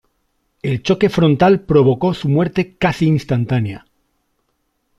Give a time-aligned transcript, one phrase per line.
[0.63, 3.85] El choque frontal provocó su muerte casi instantánea.